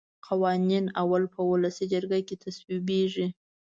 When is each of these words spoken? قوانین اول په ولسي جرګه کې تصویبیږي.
قوانین 0.27 0.85
اول 1.01 1.23
په 1.33 1.39
ولسي 1.51 1.85
جرګه 1.93 2.19
کې 2.27 2.35
تصویبیږي. 2.45 3.27